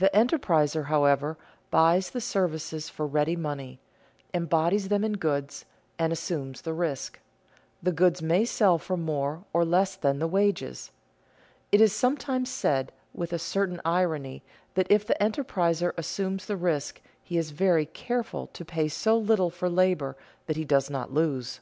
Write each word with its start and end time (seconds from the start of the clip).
The 0.00 0.10
enterpriser, 0.12 0.86
however, 0.86 1.38
buys 1.70 2.10
the 2.10 2.20
services 2.20 2.88
for 2.88 3.06
ready 3.06 3.36
money, 3.36 3.78
embodies 4.34 4.88
them 4.88 5.04
in 5.04 5.12
goods, 5.12 5.66
and 6.00 6.12
assumes 6.12 6.62
the 6.62 6.72
risk; 6.72 7.20
the 7.80 7.92
goods 7.92 8.20
may 8.20 8.44
sell 8.44 8.76
for 8.76 8.96
more 8.96 9.44
or 9.52 9.64
less 9.64 9.94
than 9.94 10.18
the 10.18 10.26
wages. 10.26 10.90
It 11.70 11.80
is 11.80 11.92
sometimes 11.94 12.50
said 12.50 12.90
with 13.14 13.32
a 13.32 13.38
certain 13.38 13.80
irony 13.84 14.42
that 14.74 14.90
if 14.90 15.06
the 15.06 15.16
enterpriser 15.20 15.92
assumes 15.96 16.46
the 16.46 16.56
risk 16.56 17.00
he 17.22 17.38
is 17.38 17.52
very 17.52 17.86
careful 17.86 18.48
to 18.54 18.64
pay 18.64 18.88
so 18.88 19.16
little 19.16 19.48
for 19.50 19.68
labor 19.68 20.16
that 20.46 20.56
he 20.56 20.64
does 20.64 20.90
not 20.90 21.12
lose. 21.14 21.60